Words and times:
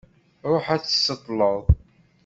Ṛuḥ 0.51 0.65
ad 0.75 0.81
d-tseṭṭleḍ. 0.83 1.59